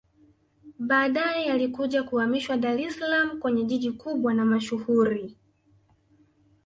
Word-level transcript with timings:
Baadae 0.79 1.45
yalikuja 1.45 2.03
kuhamishiwa 2.03 2.57
Dar 2.57 2.79
es 2.81 2.99
salaam 2.99 3.39
kwenye 3.39 3.63
jiji 3.63 3.91
kubwa 3.91 4.33
na 4.33 4.45
mashuhuri 4.45 5.35